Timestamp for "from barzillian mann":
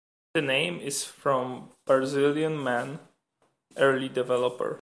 1.03-2.97